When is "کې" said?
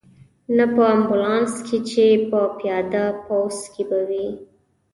1.67-1.77, 3.73-3.83